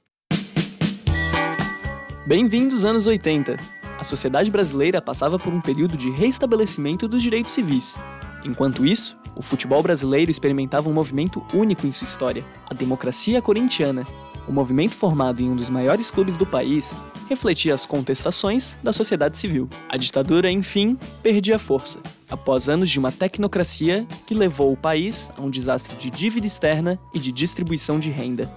Bem-vindos 2.27 2.87
anos 2.87 3.07
80. 3.07 3.57
A 3.99 4.03
sociedade 4.03 4.51
brasileira 4.51 5.03
passava 5.03 5.39
por 5.39 5.53
um 5.53 5.61
período 5.61 5.99
de 5.99 6.09
reestabelecimento 6.09 7.07
dos 7.07 7.23
direitos 7.23 7.53
civis. 7.53 7.95
Enquanto 8.43 8.87
isso, 8.87 9.19
o 9.37 9.43
futebol 9.43 9.83
brasileiro 9.83 10.31
experimentava 10.31 10.89
um 10.89 10.95
movimento 10.95 11.45
único 11.53 11.87
em 11.87 11.93
sua 11.93 12.07
história, 12.07 12.43
a 12.71 12.73
democracia 12.73 13.43
corintiana. 13.43 14.07
O 14.49 14.53
movimento 14.53 14.95
formado 14.95 15.43
em 15.43 15.51
um 15.51 15.57
dos 15.57 15.69
maiores 15.69 16.11
clubes 16.11 16.39
do 16.39 16.47
país 16.47 16.91
refletia 17.29 17.75
as 17.75 17.85
contestações 17.85 18.79
da 18.83 18.95
sociedade 18.95 19.37
civil. 19.37 19.69
A 19.91 19.99
ditadura, 19.99 20.51
enfim, 20.51 20.99
perdia 21.23 21.59
força, 21.59 22.01
após 22.35 22.69
anos 22.69 22.91
de 22.91 22.99
uma 22.99 23.11
tecnocracia 23.11 24.07
que 24.27 24.35
levou 24.35 24.73
o 24.73 24.77
país 24.77 25.33
a 25.37 25.43
um 25.43 25.51
desastre 25.51 25.97
de 25.97 26.11
dívida 26.11 26.47
externa 26.47 26.99
e 27.13 27.19
de 27.19 27.33
distribuição 27.33 27.99
de 27.99 28.11
renda. 28.11 28.53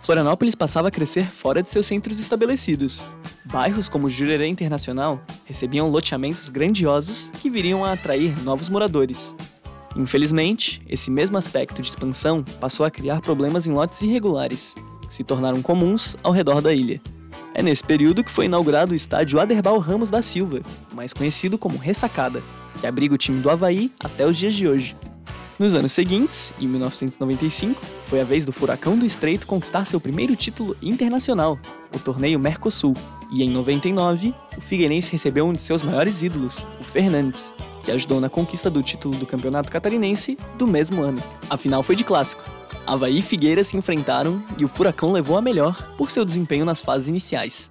Florianópolis 0.00 0.54
passava 0.54 0.88
a 0.88 0.90
crescer 0.90 1.24
fora 1.24 1.62
de 1.62 1.68
seus 1.68 1.86
centros 1.86 2.18
estabelecidos. 2.18 3.12
Bairros 3.44 3.88
como 3.88 4.08
Jurerê 4.08 4.48
Internacional 4.48 5.20
recebiam 5.44 5.88
loteamentos 5.88 6.48
grandiosos 6.48 7.30
que 7.40 7.50
viriam 7.50 7.84
a 7.84 7.92
atrair 7.92 8.42
novos 8.42 8.68
moradores. 8.68 9.34
Infelizmente, 9.96 10.80
esse 10.88 11.10
mesmo 11.10 11.36
aspecto 11.36 11.82
de 11.82 11.88
expansão 11.88 12.44
passou 12.60 12.86
a 12.86 12.90
criar 12.90 13.20
problemas 13.20 13.66
em 13.66 13.72
lotes 13.72 14.00
irregulares, 14.02 14.74
que 15.06 15.12
se 15.12 15.24
tornaram 15.24 15.60
comuns 15.60 16.16
ao 16.22 16.32
redor 16.32 16.62
da 16.62 16.72
ilha. 16.72 17.00
É 17.52 17.62
nesse 17.62 17.82
período 17.82 18.22
que 18.22 18.30
foi 18.30 18.44
inaugurado 18.44 18.92
o 18.92 18.96
estádio 18.96 19.40
Aderbal 19.40 19.78
Ramos 19.78 20.08
da 20.08 20.22
Silva, 20.22 20.60
mais 20.94 21.12
conhecido 21.12 21.58
como 21.58 21.76
Ressacada, 21.76 22.42
que 22.80 22.86
abriga 22.86 23.14
o 23.14 23.18
time 23.18 23.40
do 23.40 23.50
Havaí 23.50 23.90
até 23.98 24.24
os 24.26 24.38
dias 24.38 24.54
de 24.54 24.68
hoje. 24.68 24.96
Nos 25.58 25.74
anos 25.74 25.92
seguintes, 25.92 26.54
em 26.58 26.66
1995, 26.66 27.82
foi 28.06 28.20
a 28.20 28.24
vez 28.24 28.46
do 28.46 28.52
Furacão 28.52 28.96
do 28.96 29.04
Estreito 29.04 29.46
conquistar 29.46 29.84
seu 29.84 30.00
primeiro 30.00 30.34
título 30.34 30.74
internacional, 30.80 31.58
o 31.94 31.98
torneio 31.98 32.38
Mercosul. 32.38 32.94
E 33.30 33.42
em 33.42 33.50
99, 33.50 34.32
o 34.56 34.60
Figueirense 34.62 35.12
recebeu 35.12 35.46
um 35.46 35.52
de 35.52 35.60
seus 35.60 35.82
maiores 35.82 36.22
ídolos, 36.22 36.64
o 36.80 36.84
Fernandes, 36.84 37.52
que 37.84 37.90
ajudou 37.90 38.20
na 38.22 38.30
conquista 38.30 38.70
do 38.70 38.82
título 38.82 39.14
do 39.16 39.26
Campeonato 39.26 39.70
Catarinense 39.70 40.38
do 40.56 40.66
mesmo 40.66 41.02
ano. 41.02 41.22
A 41.50 41.58
final 41.58 41.82
foi 41.82 41.94
de 41.94 42.04
clássico. 42.04 42.42
Havaí 42.90 43.20
e 43.20 43.22
Figueira 43.22 43.62
se 43.62 43.76
enfrentaram 43.76 44.42
e 44.58 44.64
o 44.64 44.68
Furacão 44.68 45.12
levou 45.12 45.38
a 45.38 45.40
melhor 45.40 45.94
por 45.96 46.10
seu 46.10 46.24
desempenho 46.24 46.64
nas 46.64 46.80
fases 46.80 47.06
iniciais. 47.06 47.70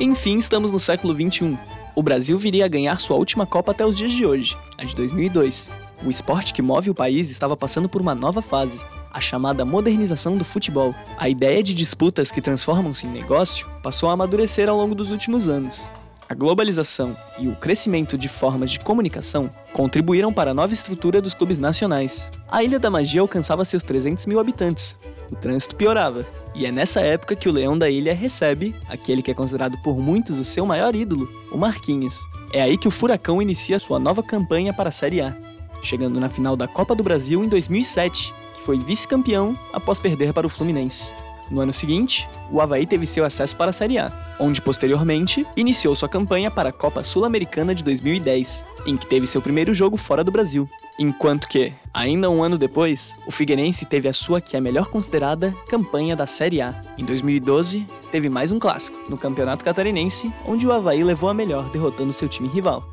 Enfim, 0.00 0.38
estamos 0.38 0.72
no 0.72 0.80
século 0.80 1.14
XXI. 1.14 1.56
O 1.94 2.02
Brasil 2.02 2.36
viria 2.36 2.64
a 2.64 2.68
ganhar 2.68 2.98
sua 2.98 3.16
última 3.16 3.46
Copa 3.46 3.70
até 3.70 3.86
os 3.86 3.96
dias 3.96 4.10
de 4.10 4.26
hoje, 4.26 4.56
a 4.76 4.82
de 4.82 4.92
2002. 4.96 5.70
O 6.04 6.10
esporte 6.10 6.52
que 6.52 6.60
move 6.60 6.90
o 6.90 6.94
país 6.96 7.30
estava 7.30 7.56
passando 7.56 7.88
por 7.88 8.00
uma 8.00 8.12
nova 8.12 8.42
fase, 8.42 8.80
a 9.12 9.20
chamada 9.20 9.64
modernização 9.64 10.36
do 10.36 10.44
futebol. 10.44 10.92
A 11.16 11.28
ideia 11.28 11.62
de 11.62 11.74
disputas 11.74 12.32
que 12.32 12.42
transformam-se 12.42 13.06
em 13.06 13.10
negócio 13.10 13.68
passou 13.84 14.08
a 14.08 14.14
amadurecer 14.14 14.68
ao 14.68 14.76
longo 14.76 14.96
dos 14.96 15.12
últimos 15.12 15.48
anos. 15.48 15.88
A 16.26 16.34
globalização 16.34 17.14
e 17.38 17.48
o 17.48 17.54
crescimento 17.54 18.16
de 18.16 18.28
formas 18.28 18.70
de 18.70 18.80
comunicação 18.80 19.50
contribuíram 19.74 20.32
para 20.32 20.52
a 20.52 20.54
nova 20.54 20.72
estrutura 20.72 21.20
dos 21.20 21.34
clubes 21.34 21.58
nacionais. 21.58 22.30
A 22.48 22.62
Ilha 22.64 22.78
da 22.78 22.90
Magia 22.90 23.20
alcançava 23.20 23.64
seus 23.64 23.82
300 23.82 24.24
mil 24.24 24.40
habitantes. 24.40 24.96
O 25.30 25.36
trânsito 25.36 25.76
piorava. 25.76 26.26
E 26.54 26.64
é 26.64 26.72
nessa 26.72 27.00
época 27.00 27.36
que 27.36 27.48
o 27.48 27.52
Leão 27.52 27.76
da 27.76 27.90
Ilha 27.90 28.14
recebe 28.14 28.74
aquele 28.88 29.22
que 29.22 29.30
é 29.30 29.34
considerado 29.34 29.76
por 29.82 29.98
muitos 29.98 30.38
o 30.38 30.44
seu 30.44 30.64
maior 30.64 30.94
ídolo, 30.94 31.28
o 31.52 31.58
Marquinhos. 31.58 32.16
É 32.52 32.62
aí 32.62 32.78
que 32.78 32.88
o 32.88 32.92
Furacão 32.92 33.42
inicia 33.42 33.78
sua 33.78 33.98
nova 33.98 34.22
campanha 34.22 34.72
para 34.72 34.88
a 34.88 34.92
Série 34.92 35.20
A, 35.20 35.36
chegando 35.82 36.20
na 36.20 36.28
final 36.28 36.56
da 36.56 36.68
Copa 36.68 36.94
do 36.94 37.02
Brasil 37.02 37.44
em 37.44 37.48
2007, 37.48 38.32
que 38.54 38.62
foi 38.62 38.78
vice-campeão 38.78 39.58
após 39.72 39.98
perder 39.98 40.32
para 40.32 40.46
o 40.46 40.50
Fluminense. 40.50 41.08
No 41.50 41.60
ano 41.60 41.72
seguinte, 41.72 42.28
o 42.50 42.60
Havaí 42.60 42.86
teve 42.86 43.06
seu 43.06 43.24
acesso 43.24 43.54
para 43.54 43.70
a 43.70 43.72
Série 43.72 43.98
A, 43.98 44.10
onde 44.38 44.62
posteriormente 44.62 45.46
iniciou 45.56 45.94
sua 45.94 46.08
campanha 46.08 46.50
para 46.50 46.70
a 46.70 46.72
Copa 46.72 47.04
Sul-Americana 47.04 47.74
de 47.74 47.84
2010, 47.84 48.64
em 48.86 48.96
que 48.96 49.06
teve 49.06 49.26
seu 49.26 49.42
primeiro 49.42 49.74
jogo 49.74 49.96
fora 49.96 50.24
do 50.24 50.32
Brasil. 50.32 50.68
Enquanto 50.98 51.48
que, 51.48 51.72
ainda 51.92 52.30
um 52.30 52.42
ano 52.42 52.56
depois, 52.56 53.14
o 53.26 53.30
Figueirense 53.30 53.84
teve 53.84 54.08
a 54.08 54.12
sua 54.12 54.40
que 54.40 54.56
é 54.56 54.60
melhor 54.60 54.86
considerada 54.86 55.52
campanha 55.68 56.14
da 56.14 56.26
Série 56.26 56.60
A. 56.60 56.80
Em 56.96 57.04
2012, 57.04 57.86
teve 58.10 58.28
mais 58.28 58.52
um 58.52 58.58
clássico, 58.58 58.96
no 59.10 59.18
Campeonato 59.18 59.64
Catarinense, 59.64 60.32
onde 60.46 60.66
o 60.66 60.72
Havaí 60.72 61.02
levou 61.02 61.28
a 61.28 61.34
melhor 61.34 61.68
derrotando 61.70 62.12
seu 62.12 62.28
time 62.28 62.48
rival. 62.48 62.88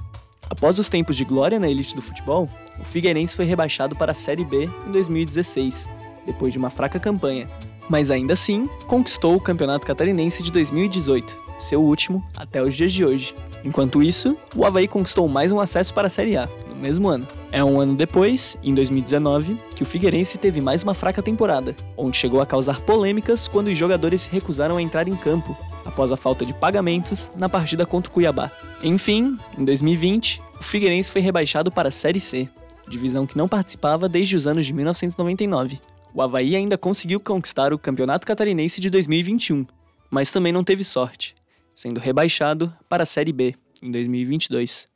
Após 0.49 0.77
os 0.79 0.89
tempos 0.89 1.15
de 1.15 1.23
glória 1.23 1.59
na 1.59 1.69
elite 1.69 1.95
do 1.95 2.01
futebol, 2.01 2.49
o 2.79 2.83
Figueirense 2.83 3.35
foi 3.35 3.45
rebaixado 3.45 3.95
para 3.95 4.11
a 4.11 4.15
Série 4.15 4.43
B 4.43 4.69
em 4.87 4.91
2016, 4.91 5.87
depois 6.25 6.51
de 6.51 6.59
uma 6.59 6.69
fraca 6.69 6.99
campanha, 6.99 7.47
mas 7.89 8.11
ainda 8.11 8.33
assim 8.33 8.69
conquistou 8.87 9.35
o 9.35 9.41
Campeonato 9.41 9.85
Catarinense 9.85 10.43
de 10.43 10.51
2018, 10.51 11.37
seu 11.59 11.81
último 11.81 12.23
até 12.35 12.61
os 12.61 12.75
dias 12.75 12.93
de 12.93 13.05
hoje. 13.05 13.35
Enquanto 13.63 14.01
isso, 14.01 14.35
o 14.55 14.65
Havaí 14.65 14.87
conquistou 14.87 15.27
mais 15.27 15.51
um 15.51 15.59
acesso 15.59 15.93
para 15.93 16.07
a 16.07 16.09
Série 16.09 16.35
A, 16.35 16.49
no 16.67 16.75
mesmo 16.75 17.07
ano. 17.07 17.27
É 17.51 17.63
um 17.63 17.79
ano 17.79 17.95
depois, 17.95 18.57
em 18.63 18.73
2019, 18.73 19.59
que 19.75 19.83
o 19.83 19.85
Figueirense 19.85 20.37
teve 20.37 20.59
mais 20.61 20.81
uma 20.81 20.93
fraca 20.93 21.21
temporada, 21.21 21.75
onde 21.95 22.17
chegou 22.17 22.41
a 22.41 22.45
causar 22.45 22.81
polêmicas 22.81 23.47
quando 23.47 23.67
os 23.67 23.77
jogadores 23.77 24.23
se 24.23 24.29
recusaram 24.29 24.77
a 24.77 24.81
entrar 24.81 25.07
em 25.07 25.15
campo, 25.15 25.55
após 25.85 26.11
a 26.11 26.17
falta 26.17 26.45
de 26.45 26.53
pagamentos 26.53 27.31
na 27.37 27.47
partida 27.47 27.85
contra 27.85 28.09
o 28.09 28.13
Cuiabá. 28.13 28.51
Enfim, 28.81 29.37
em 29.57 29.63
2020, 29.63 30.41
o 30.59 30.63
Figueirense 30.63 31.11
foi 31.11 31.21
rebaixado 31.21 31.71
para 31.71 31.89
a 31.89 31.91
Série 31.91 32.19
C, 32.19 32.49
divisão 32.89 33.27
que 33.27 33.37
não 33.37 33.47
participava 33.47 34.09
desde 34.09 34.35
os 34.35 34.47
anos 34.47 34.65
de 34.65 34.73
1999 34.73 35.79
o 36.13 36.21
Havaí 36.21 36.55
ainda 36.55 36.77
conseguiu 36.77 37.19
conquistar 37.19 37.73
o 37.73 37.79
Campeonato 37.79 38.27
Catarinense 38.27 38.81
de 38.81 38.89
2021, 38.89 39.65
mas 40.09 40.31
também 40.31 40.51
não 40.51 40.63
teve 40.63 40.83
sorte, 40.83 41.35
sendo 41.73 41.99
rebaixado 41.99 42.73
para 42.89 43.03
a 43.03 43.05
Série 43.05 43.31
B 43.31 43.55
em 43.81 43.91
2022. 43.91 44.89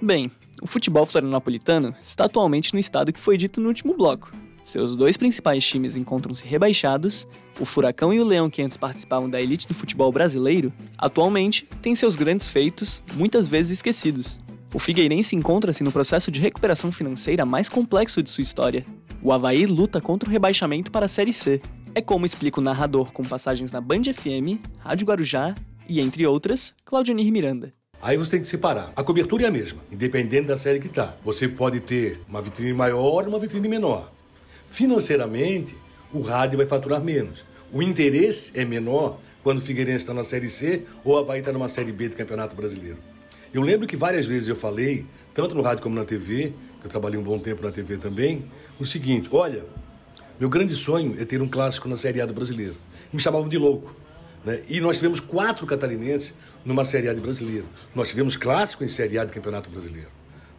Bem, 0.00 0.30
o 0.60 0.66
futebol 0.66 1.06
florianopolitano 1.06 1.94
está 2.02 2.24
atualmente 2.24 2.72
no 2.72 2.80
estado 2.80 3.12
que 3.12 3.20
foi 3.20 3.36
dito 3.36 3.60
no 3.60 3.68
último 3.68 3.94
bloco. 3.94 4.32
Seus 4.64 4.94
dois 4.94 5.16
principais 5.16 5.64
times 5.66 5.96
encontram-se 5.96 6.46
rebaixados. 6.46 7.26
O 7.58 7.64
Furacão 7.64 8.12
e 8.12 8.20
o 8.20 8.24
Leão, 8.24 8.48
que 8.48 8.62
antes 8.62 8.76
participavam 8.76 9.28
da 9.28 9.40
elite 9.40 9.66
do 9.66 9.74
futebol 9.74 10.10
brasileiro, 10.12 10.72
atualmente 10.96 11.66
têm 11.80 11.94
seus 11.94 12.14
grandes 12.14 12.48
feitos 12.48 13.02
muitas 13.14 13.48
vezes 13.48 13.72
esquecidos, 13.78 14.40
o 14.74 14.78
Figueirense 14.78 15.36
encontra-se 15.36 15.84
no 15.84 15.92
processo 15.92 16.30
de 16.30 16.40
recuperação 16.40 16.90
financeira 16.90 17.44
mais 17.44 17.68
complexo 17.68 18.22
de 18.22 18.30
sua 18.30 18.42
história. 18.42 18.86
O 19.22 19.30
Havaí 19.30 19.66
luta 19.66 20.00
contra 20.00 20.28
o 20.28 20.32
rebaixamento 20.32 20.90
para 20.90 21.04
a 21.04 21.08
Série 21.08 21.32
C. 21.32 21.60
É 21.94 22.00
como 22.00 22.24
explica 22.24 22.58
o 22.58 22.62
narrador 22.62 23.12
com 23.12 23.22
passagens 23.22 23.70
na 23.70 23.82
Band 23.82 24.04
FM, 24.04 24.64
Rádio 24.78 25.06
Guarujá 25.06 25.54
e, 25.86 26.00
entre 26.00 26.26
outras, 26.26 26.72
Claudionir 26.86 27.30
Miranda. 27.30 27.74
Aí 28.00 28.16
você 28.16 28.32
tem 28.32 28.40
que 28.40 28.46
separar. 28.46 28.92
A 28.96 29.02
cobertura 29.04 29.44
é 29.44 29.46
a 29.48 29.50
mesma, 29.50 29.80
independente 29.92 30.46
da 30.46 30.56
série 30.56 30.80
que 30.80 30.88
tá. 30.88 31.14
Você 31.22 31.46
pode 31.46 31.78
ter 31.80 32.20
uma 32.26 32.40
vitrine 32.40 32.72
maior 32.72 33.24
ou 33.24 33.28
uma 33.28 33.38
vitrine 33.38 33.68
menor. 33.68 34.10
Financeiramente, 34.66 35.76
o 36.12 36.20
rádio 36.22 36.56
vai 36.56 36.66
faturar 36.66 37.04
menos. 37.04 37.44
O 37.70 37.82
interesse 37.82 38.50
é 38.54 38.64
menor 38.64 39.20
quando 39.42 39.58
o 39.58 39.60
Figueirense 39.60 39.98
está 39.98 40.14
na 40.14 40.24
Série 40.24 40.48
C 40.48 40.84
ou 41.04 41.14
o 41.14 41.18
Havaí 41.18 41.40
está 41.40 41.52
numa 41.52 41.68
Série 41.68 41.92
B 41.92 42.08
do 42.08 42.16
Campeonato 42.16 42.56
Brasileiro. 42.56 43.11
Eu 43.52 43.60
lembro 43.60 43.86
que 43.86 43.96
várias 43.96 44.24
vezes 44.24 44.48
eu 44.48 44.56
falei, 44.56 45.04
tanto 45.34 45.54
no 45.54 45.60
rádio 45.60 45.82
como 45.82 45.94
na 45.94 46.04
TV, 46.04 46.54
que 46.80 46.86
eu 46.86 46.90
trabalhei 46.90 47.18
um 47.18 47.22
bom 47.22 47.38
tempo 47.38 47.62
na 47.62 47.70
TV 47.70 47.98
também, 47.98 48.50
o 48.80 48.84
seguinte: 48.84 49.28
olha, 49.30 49.64
meu 50.40 50.48
grande 50.48 50.74
sonho 50.74 51.14
é 51.20 51.24
ter 51.24 51.42
um 51.42 51.48
clássico 51.48 51.88
na 51.88 51.96
Série 51.96 52.20
A 52.20 52.26
do 52.26 52.32
brasileiro. 52.32 52.76
me 53.12 53.20
chamavam 53.20 53.48
de 53.48 53.58
louco. 53.58 53.94
Né? 54.44 54.62
E 54.68 54.80
nós 54.80 54.96
tivemos 54.96 55.20
quatro 55.20 55.66
catarinenses 55.66 56.34
numa 56.64 56.84
Série 56.84 57.08
A 57.08 57.14
de 57.14 57.20
brasileiro. 57.20 57.66
Nós 57.94 58.08
tivemos 58.08 58.36
clássico 58.36 58.82
em 58.82 58.88
Série 58.88 59.18
A 59.18 59.24
de 59.24 59.32
Campeonato 59.32 59.70
Brasileiro. 59.70 60.08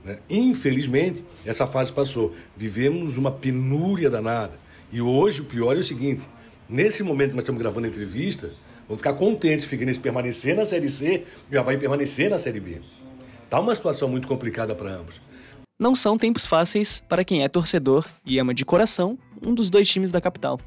Né? 0.06 0.20
Infelizmente, 0.30 1.24
essa 1.46 1.66
fase 1.66 1.92
passou. 1.92 2.34
Vivemos 2.56 3.18
uma 3.18 3.32
penúria 3.32 4.10
danada. 4.10 4.54
E 4.92 5.02
hoje 5.02 5.42
o 5.42 5.46
pior 5.46 5.76
é 5.76 5.80
o 5.80 5.84
seguinte: 5.84 6.30
nesse 6.70 7.02
momento 7.02 7.30
que 7.30 7.36
nós 7.36 7.44
estamos 7.44 7.62
gravando 7.62 7.88
a 7.88 7.90
entrevista, 7.90 8.52
Vamos 8.88 9.02
ficar 9.02 9.14
contentes, 9.14 9.66
Figueirense 9.66 10.00
permanecer 10.00 10.56
na 10.56 10.66
Série 10.66 10.90
C 10.90 11.24
e 11.52 11.56
o 11.56 11.60
Havaí 11.60 11.78
permanecer 11.78 12.30
na 12.30 12.38
Série 12.38 12.60
B. 12.60 12.82
Tá 13.50 13.60
uma 13.60 13.74
situação 13.76 14.10
muito 14.10 14.28
complicada 14.28 14.76
para 14.76 14.92
ambos. 14.92 15.22
Não 15.80 15.96
são 15.96 16.18
tempos 16.18 16.46
fáceis 16.46 17.04
para 17.08 17.24
quem 17.24 17.44
é 17.44 17.50
torcedor 17.50 18.06
e 18.26 18.40
ama 18.40 18.54
de 18.54 18.64
coração 18.64 19.18
um 19.46 19.54
dos 19.54 19.70
dois 19.70 19.90
times 19.90 20.12
da 20.12 20.22
capital. 20.22 20.60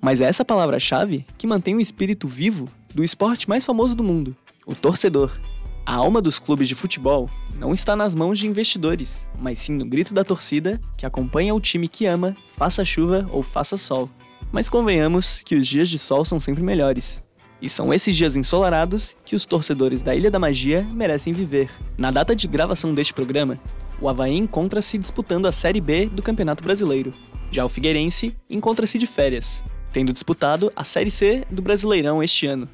Mas 0.00 0.20
é 0.20 0.24
essa 0.24 0.44
palavra-chave 0.44 1.26
que 1.36 1.46
mantém 1.46 1.74
o 1.74 1.80
espírito 1.80 2.28
vivo 2.28 2.68
do 2.94 3.02
esporte 3.02 3.48
mais 3.48 3.64
famoso 3.64 3.94
do 3.94 4.04
mundo, 4.04 4.36
o 4.66 4.74
torcedor. 4.74 5.38
A 5.84 5.94
alma 5.94 6.20
dos 6.20 6.38
clubes 6.38 6.68
de 6.68 6.74
futebol 6.74 7.30
não 7.56 7.72
está 7.72 7.96
nas 7.96 8.14
mãos 8.14 8.38
de 8.38 8.46
investidores, 8.46 9.26
mas 9.38 9.58
sim 9.58 9.72
no 9.72 9.86
grito 9.86 10.12
da 10.12 10.22
torcida 10.22 10.80
que 10.96 11.06
acompanha 11.06 11.54
o 11.54 11.60
time 11.60 11.88
que 11.88 12.06
ama, 12.06 12.36
faça 12.56 12.84
chuva 12.84 13.26
ou 13.30 13.42
faça 13.42 13.76
sol. 13.76 14.10
Mas 14.52 14.68
convenhamos 14.68 15.42
que 15.42 15.54
os 15.54 15.66
dias 15.66 15.88
de 15.88 15.98
sol 15.98 16.24
são 16.24 16.38
sempre 16.38 16.62
melhores. 16.62 17.22
E 17.60 17.68
são 17.68 17.92
esses 17.92 18.16
dias 18.16 18.36
ensolarados 18.36 19.16
que 19.24 19.34
os 19.34 19.44
torcedores 19.44 20.00
da 20.00 20.14
Ilha 20.14 20.30
da 20.30 20.38
Magia 20.38 20.86
merecem 20.92 21.32
viver. 21.32 21.70
Na 21.96 22.10
data 22.10 22.34
de 22.34 22.46
gravação 22.46 22.94
deste 22.94 23.12
programa, 23.12 23.58
o 24.00 24.08
Havaí 24.08 24.36
encontra-se 24.36 24.96
disputando 24.96 25.46
a 25.46 25.52
Série 25.52 25.80
B 25.80 26.06
do 26.06 26.22
Campeonato 26.22 26.62
Brasileiro. 26.62 27.12
Já 27.50 27.64
o 27.64 27.68
Figueirense 27.68 28.36
encontra-se 28.48 28.96
de 28.98 29.06
férias, 29.06 29.62
tendo 29.92 30.12
disputado 30.12 30.72
a 30.76 30.84
Série 30.84 31.10
C 31.10 31.44
do 31.50 31.60
Brasileirão 31.60 32.22
este 32.22 32.46
ano. 32.46 32.68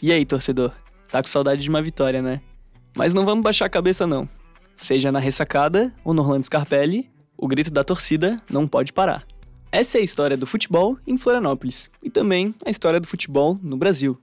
E 0.00 0.12
aí, 0.12 0.24
torcedor? 0.24 0.72
Tá 1.10 1.20
com 1.20 1.28
saudade 1.28 1.62
de 1.62 1.68
uma 1.68 1.82
vitória, 1.82 2.22
né? 2.22 2.40
Mas 2.94 3.12
não 3.12 3.24
vamos 3.24 3.42
baixar 3.42 3.66
a 3.66 3.70
cabeça 3.70 4.06
não. 4.06 4.28
Seja 4.76 5.10
na 5.10 5.18
ressacada 5.18 5.92
ou 6.04 6.14
no 6.14 6.22
Orlando 6.22 6.46
Scarpelli, 6.46 7.10
o 7.36 7.48
grito 7.48 7.70
da 7.70 7.82
torcida 7.82 8.36
não 8.48 8.68
pode 8.68 8.92
parar. 8.92 9.26
Essa 9.72 9.98
é 9.98 10.00
a 10.00 10.04
história 10.04 10.36
do 10.36 10.46
futebol 10.46 10.98
em 11.06 11.16
Florianópolis 11.16 11.88
e 12.02 12.10
também 12.10 12.52
a 12.66 12.70
história 12.70 12.98
do 12.98 13.06
futebol 13.06 13.56
no 13.62 13.76
Brasil. 13.76 14.18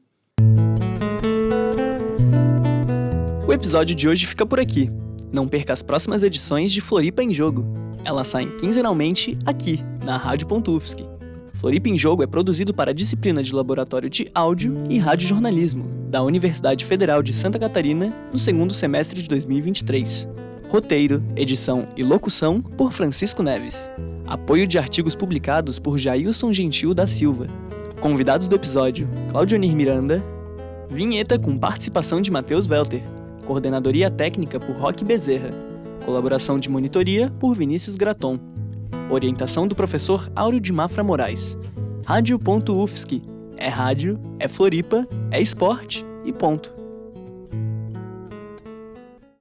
O 3.47 3.53
episódio 3.53 3.95
de 3.95 4.09
hoje 4.09 4.25
fica 4.25 4.45
por 4.45 4.59
aqui. 4.59 4.91
Não 5.31 5.47
perca 5.47 5.71
as 5.71 5.81
próximas 5.81 6.21
edições 6.21 6.73
de 6.73 6.81
Floripa 6.81 7.23
em 7.23 7.33
Jogo. 7.33 7.65
Elas 8.03 8.27
saem 8.27 8.57
quinzenalmente 8.57 9.37
aqui, 9.45 9.81
na 10.03 10.17
Rádio.UFSC. 10.17 11.07
Floripa 11.53 11.87
em 11.87 11.97
Jogo 11.97 12.23
é 12.23 12.27
produzido 12.27 12.73
para 12.73 12.91
a 12.91 12.93
disciplina 12.93 13.41
de 13.41 13.55
Laboratório 13.55 14.09
de 14.09 14.29
Áudio 14.35 14.75
e 14.89 14.97
Radiojornalismo 14.97 15.85
da 16.09 16.21
Universidade 16.23 16.83
Federal 16.83 17.23
de 17.23 17.31
Santa 17.31 17.57
Catarina 17.57 18.13
no 18.33 18.37
segundo 18.37 18.73
semestre 18.73 19.21
de 19.21 19.29
2023. 19.29 20.27
Roteiro, 20.69 21.23
edição 21.33 21.87
e 21.95 22.03
locução 22.03 22.61
por 22.61 22.91
Francisco 22.91 23.41
Neves. 23.41 23.89
Apoio 24.25 24.67
de 24.67 24.77
artigos 24.77 25.15
publicados 25.15 25.79
por 25.79 25.97
Jailson 25.97 26.51
Gentil 26.51 26.93
da 26.93 27.07
Silva. 27.07 27.47
Convidados 28.01 28.49
do 28.49 28.55
episódio: 28.57 29.07
Claudionir 29.31 29.73
Miranda. 29.73 30.21
Vinheta 30.89 31.39
com 31.39 31.57
participação 31.57 32.19
de 32.19 32.29
Matheus 32.29 32.69
Welter. 32.69 33.01
Coordenadoria 33.45 34.11
técnica 34.11 34.59
por 34.59 34.75
Roque 34.75 35.05
Bezerra. 35.05 35.51
Colaboração 36.05 36.59
de 36.59 36.69
monitoria 36.69 37.31
por 37.39 37.55
Vinícius 37.55 37.95
Graton. 37.95 38.37
Orientação 39.09 39.69
do 39.69 39.75
professor 39.75 40.29
Áureo 40.35 40.59
de 40.59 40.73
Mafra 40.73 41.01
Moraes. 41.01 41.57
Rádio.UFSC. 42.05 43.21
É 43.55 43.69
rádio, 43.69 44.19
é 44.37 44.49
Floripa, 44.49 45.07
é 45.31 45.41
esporte 45.41 46.05
e 46.25 46.33
ponto. 46.33 46.76